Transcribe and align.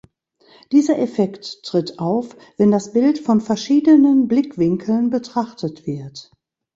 Dieser 0.71 0.97
Effekt 0.97 1.61
tritt 1.61 1.99
auf, 1.99 2.35
wenn 2.57 2.71
das 2.71 2.91
Bild 2.91 3.19
von 3.19 3.39
verschiedenen 3.39 4.27
Blickwinkeln 4.27 5.11
betrachtet 5.11 5.85
wird. 5.85 6.31